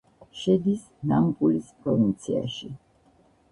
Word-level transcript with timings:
შედის 0.37 0.85
ნამპულის 1.11 1.69
პროვინციაში. 1.85 2.75